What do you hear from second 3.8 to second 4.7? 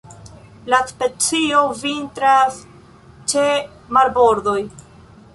marbordoj.